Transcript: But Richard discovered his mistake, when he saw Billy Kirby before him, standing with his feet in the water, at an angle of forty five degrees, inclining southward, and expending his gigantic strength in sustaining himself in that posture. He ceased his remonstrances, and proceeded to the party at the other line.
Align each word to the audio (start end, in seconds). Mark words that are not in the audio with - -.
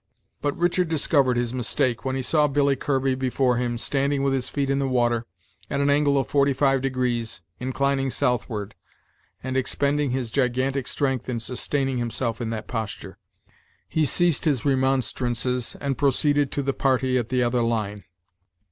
But 0.41 0.57
Richard 0.57 0.87
discovered 0.87 1.37
his 1.37 1.53
mistake, 1.53 2.03
when 2.03 2.15
he 2.15 2.23
saw 2.23 2.47
Billy 2.47 2.75
Kirby 2.75 3.13
before 3.13 3.57
him, 3.57 3.77
standing 3.77 4.23
with 4.23 4.33
his 4.33 4.49
feet 4.49 4.71
in 4.71 4.79
the 4.79 4.87
water, 4.87 5.27
at 5.69 5.79
an 5.79 5.91
angle 5.91 6.17
of 6.17 6.27
forty 6.27 6.53
five 6.53 6.81
degrees, 6.81 7.41
inclining 7.59 8.09
southward, 8.09 8.73
and 9.43 9.55
expending 9.55 10.09
his 10.09 10.31
gigantic 10.31 10.87
strength 10.87 11.29
in 11.29 11.39
sustaining 11.39 11.99
himself 11.99 12.41
in 12.41 12.49
that 12.49 12.67
posture. 12.67 13.19
He 13.87 14.05
ceased 14.05 14.45
his 14.45 14.65
remonstrances, 14.65 15.75
and 15.79 15.99
proceeded 15.99 16.51
to 16.53 16.63
the 16.63 16.73
party 16.73 17.15
at 17.19 17.29
the 17.29 17.43
other 17.43 17.61
line. 17.61 18.05